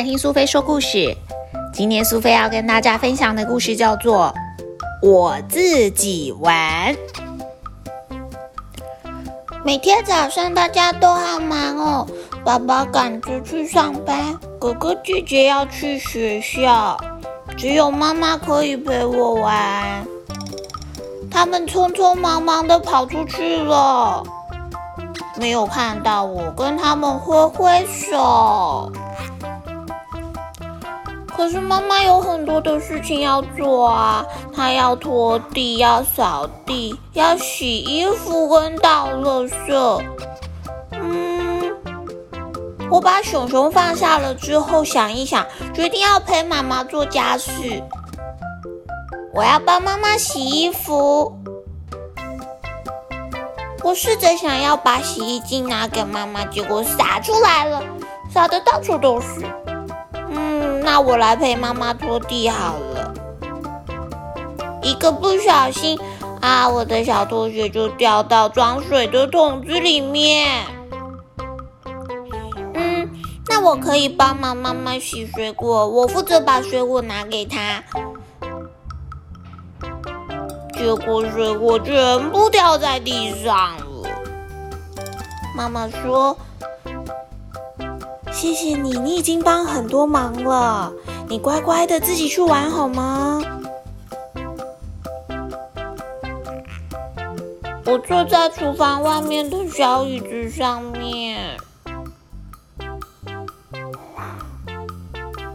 [0.00, 1.14] 来听苏菲说故事。
[1.74, 4.34] 今天苏菲要跟大家分享的故事叫做
[5.06, 6.94] 《我自己玩》。
[9.62, 12.06] 每天早上大家都好忙哦，
[12.42, 16.96] 爸爸赶着去上班，哥哥姐姐要去学校，
[17.54, 20.02] 只有妈妈可以陪我玩。
[21.30, 24.24] 他们匆匆忙忙的跑出去了。
[25.36, 28.90] 没有看到我跟他们挥挥手，
[31.40, 34.22] 可是妈妈有很多的事情要做啊，
[34.54, 40.04] 她要拖地，要扫地，要洗衣服跟倒垃圾。
[40.92, 41.74] 嗯，
[42.90, 47.82] 我把熊熊放下了之后，想一想，决定要陪妈妈做家事。
[49.32, 51.34] 我要帮妈妈洗衣服。
[53.82, 57.82] 我试着想要把洗衣精拿给妈妈，结果洒出来了，
[58.30, 59.42] 洒的到处都是。
[60.82, 63.14] 那我来陪妈妈拖地好了。
[64.82, 65.98] 一个不小心
[66.40, 70.64] 啊，我的小拖鞋就掉到装水的桶子里面。
[72.74, 73.10] 嗯，
[73.48, 77.84] 那我可以帮忙妈妈洗水果，我负责把水果拿给她。
[80.72, 84.08] 结果水果全部掉在地上了。
[85.54, 86.34] 妈妈说
[88.40, 90.90] ：“谢谢你，你已经帮很多忙了。
[91.28, 93.38] 你乖乖的自己去玩好吗？”
[97.84, 101.58] 我坐在厨房外面的小椅子上面，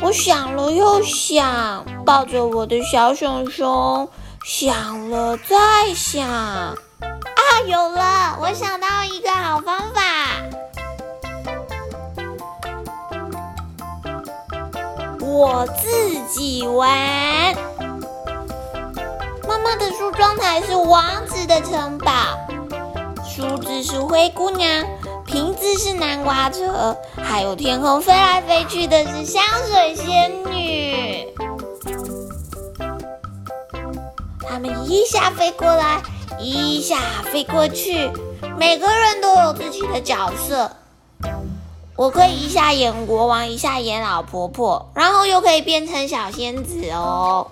[0.00, 4.08] 我想了又想，抱着我的小熊熊。
[4.44, 6.76] 想了再想，啊，
[7.66, 8.38] 有了！
[8.40, 10.00] 我想到一个好方法。
[15.28, 16.88] 我自己玩。
[19.46, 22.10] 妈妈的梳妆台是王子的城堡，
[23.24, 24.86] 梳子是灰姑娘，
[25.26, 31.28] 瓶子是南瓜车，还有天空飞来飞去的是香水仙女。
[34.48, 36.00] 他们一下飞过来，
[36.40, 36.96] 一下
[37.30, 38.10] 飞过去，
[38.58, 40.70] 每个人都有自己的角色。
[41.98, 47.44] 我可以一下演国王，一下演老婆婆，然后又可以变成小仙子哦。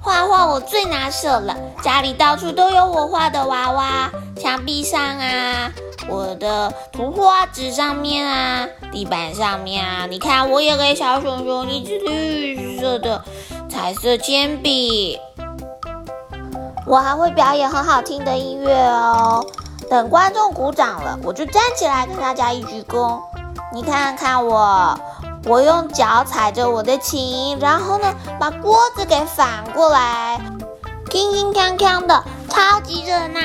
[0.00, 5.72] 画画我最拿手了，家里到处都有我画的娃娃，墙壁上啊。
[6.08, 13.22] 我的图画纸上面啊，地板上面啊，你看，我也给小熊熊一支绿色的
[13.68, 15.20] 彩色铅笔。
[16.86, 19.44] 我还会表演很好听的音乐哦。
[19.90, 23.20] 等观众鼓掌了，我就站起来跟大家一鞠躬。
[23.72, 24.98] 你看看我，
[25.46, 30.40] 我用脚踩着我的琴，然后呢，把锅子给反过来，
[31.10, 33.40] 铿铿锵锵的，超级热闹。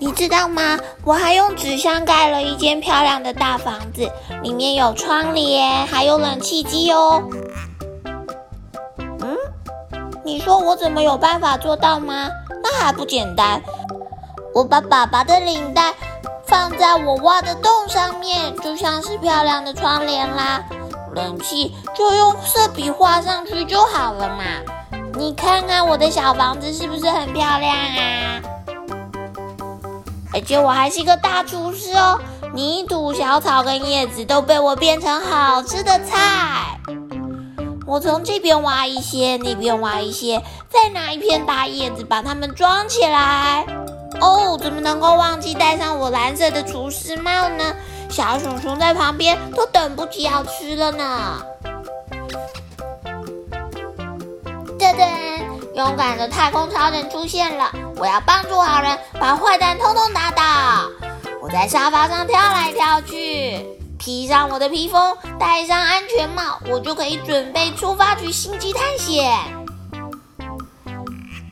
[0.00, 0.78] 你知道吗？
[1.04, 4.08] 我还用纸箱盖了一间漂亮的大房子，
[4.42, 7.22] 里面有窗帘，还有冷气机哦。
[10.28, 12.28] 你说我怎么有办法做到吗？
[12.62, 13.62] 那还不简单，
[14.54, 15.94] 我把爸爸的领带
[16.46, 20.62] 放在我挖的洞上面，就像是漂亮的窗帘啦。
[21.14, 24.44] 冷气就用色笔画上去就好了嘛。
[25.14, 28.42] 你看看我的小房子是不是很漂亮啊？
[30.34, 32.20] 而且我还是一个大厨师哦，
[32.52, 36.78] 泥土、小草跟叶子都被我变成好吃的菜。
[37.88, 43.64] 我从这边挖一些，那边挖一些，再拿一片大叶子把它们装起来。
[44.20, 47.74] 哦，怎么能够忘记戴上我蓝色的厨师帽呢？
[48.10, 51.42] 小熊熊在旁边都等不及要吃了呢。
[54.78, 55.08] 噔噔。
[55.74, 57.70] 勇敢的太空超人出现了！
[57.96, 60.42] 我要帮助好人，把坏蛋通通打倒。
[61.40, 63.64] 我在沙发上跳来跳去，
[63.98, 69.36] 披上我的披风，戴上安全帽，我就可以准备出发去星际探险。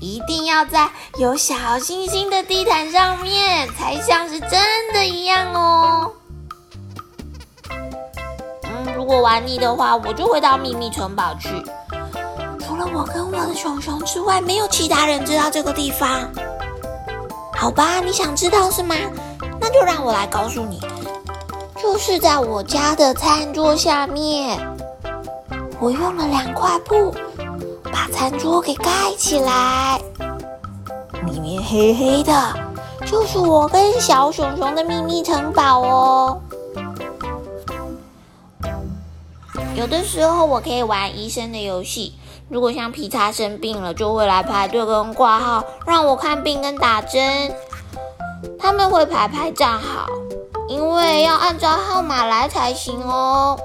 [0.00, 0.88] 一定要在
[1.18, 4.60] 有小星星的地毯上面，才像是真
[4.94, 6.12] 的一样哦。
[8.62, 11.48] 嗯，如果玩腻的话，我就会到秘密城堡去。
[12.60, 16.30] 除了我跟我的熊熊之外，没有其他人知道这个地方。
[17.56, 18.94] 好吧，你想知道是吗？
[19.60, 20.80] 那就让我来告诉你，
[21.80, 24.58] 就是在我家的餐桌下面，
[25.80, 27.14] 我用了两块布
[27.84, 30.00] 把餐桌给盖起来。
[31.26, 32.54] 里面黑黑的，
[33.06, 36.40] 就是我跟小熊熊的秘密城堡哦。
[39.74, 42.14] 有的时候我可以玩医生的游戏，
[42.48, 47.54] 如果像皮擦生病了，就会来排队跟挂号，让我看病跟打针。
[48.58, 50.06] 他们会排排站好，
[50.68, 53.58] 因为要按照号码来才行哦。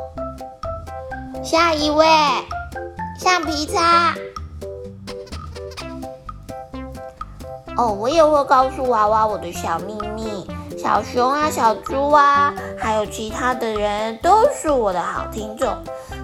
[1.43, 2.07] 下一位，
[3.19, 4.15] 橡皮擦。
[7.75, 10.47] 哦，我也会告诉娃娃我的小秘密。
[10.77, 15.73] 小熊啊，小猪啊，还有其他的人都是我的好听众。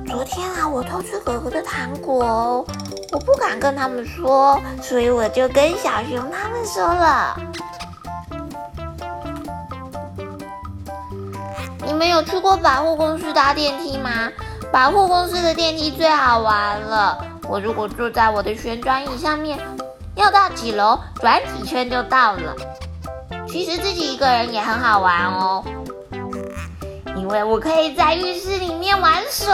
[0.08, 2.66] 昨天啊，我偷吃哥哥的糖果哦，
[3.12, 7.38] 我不敢跟他们说，所以我就跟小熊他们说了。
[12.00, 14.10] 们有去过百货公司搭电梯吗？
[14.72, 17.18] 百货公司的电梯最好玩了。
[17.50, 19.60] 我如果坐在我的旋转椅上面，
[20.16, 22.56] 要到几楼，转几圈就到了。
[23.50, 25.62] 其实自己一个人也很好玩哦，
[27.18, 29.54] 因为我可以在浴室里面玩水，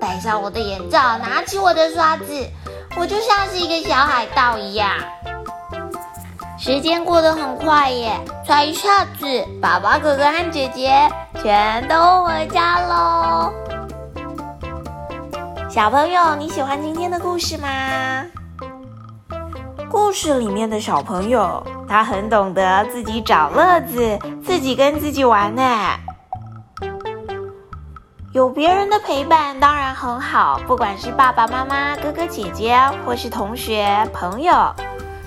[0.00, 2.24] 戴上我的眼罩，拿起我的刷子，
[2.96, 4.90] 我就像是一个小海盗一样。
[6.58, 9.26] 时间过得很快耶，才一下子，
[9.60, 11.10] 爸爸、哥哥和姐姐
[11.42, 13.50] 全都回家喽。
[15.70, 17.68] 小朋友，你喜欢今天的故事吗？
[19.88, 25.62] 故事里面的小朋友，他很懂得自己找乐子，自己跟自己玩呢。
[28.32, 34.52] 有别人的陪伴当然很好，不管是爸爸妈妈、哥哥姐姐，或是同学朋友，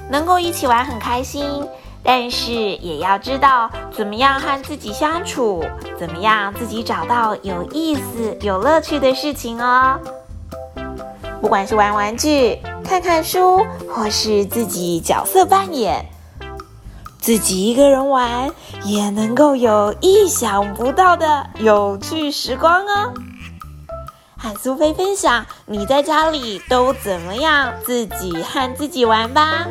[0.07, 1.67] 能够一起玩很开心。
[2.07, 5.61] 但是也要知道怎么样和自己相处，
[5.99, 9.99] 怎么样自己找到有意思、有乐趣的事情哦。
[11.41, 12.57] 不管是玩玩具。
[12.85, 16.05] 看看书，或是自己角色扮演，
[17.19, 18.49] 自己一个人玩
[18.85, 23.13] 也能够有意想不到的有趣时光哦。
[24.37, 29.67] 和苏菲分享你在家里都怎么样自己和自己玩吧。